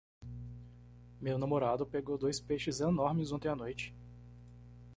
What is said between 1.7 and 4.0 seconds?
pegou dois peixes enormes ontem à noite.